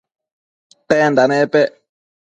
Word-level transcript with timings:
tenda 0.87 1.23
napec? 1.29 1.69